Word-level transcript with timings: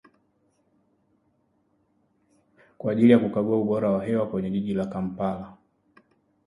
Kwa 2.77 2.91
ajili 2.91 3.11
ya 3.11 3.19
kukagua 3.19 3.57
ubora 3.57 3.89
wa 3.91 4.05
hewa 4.05 4.27
kwenye 4.27 4.49
jiji 4.49 4.73
la 4.73 4.85
Kampala 4.85 5.57